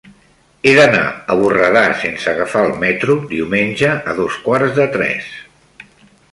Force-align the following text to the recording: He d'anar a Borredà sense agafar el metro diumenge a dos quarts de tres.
He 0.69 0.71
d'anar 0.77 1.01
a 1.33 1.35
Borredà 1.41 1.83
sense 2.05 2.33
agafar 2.33 2.65
el 2.69 2.73
metro 2.85 3.19
diumenge 3.37 3.93
a 4.15 4.19
dos 4.23 4.41
quarts 4.49 4.77
de 4.81 4.89
tres. 4.99 5.33